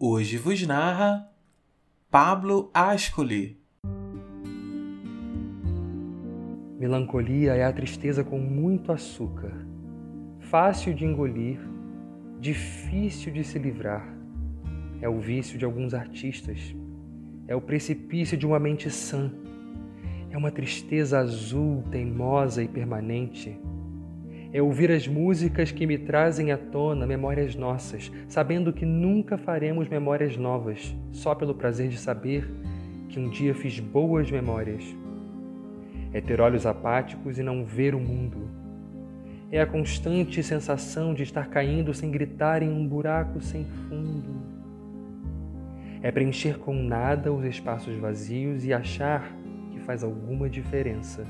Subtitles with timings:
[0.00, 1.28] Hoje vos narra
[2.08, 3.60] Pablo Ascoli.
[6.78, 9.52] Melancolia é a tristeza com muito açúcar,
[10.38, 11.58] fácil de engolir,
[12.38, 14.06] difícil de se livrar.
[15.00, 16.76] É o vício de alguns artistas,
[17.48, 19.32] é o precipício de uma mente sã,
[20.30, 23.60] é uma tristeza azul, teimosa e permanente
[24.52, 29.88] é ouvir as músicas que me trazem à tona memórias nossas, sabendo que nunca faremos
[29.88, 32.48] memórias novas, só pelo prazer de saber
[33.08, 34.84] que um dia fiz boas memórias.
[36.12, 38.48] É ter olhos apáticos e não ver o mundo.
[39.50, 44.42] É a constante sensação de estar caindo sem gritar em um buraco sem fundo.
[46.02, 49.30] É preencher com nada os espaços vazios e achar
[49.72, 51.26] que faz alguma diferença.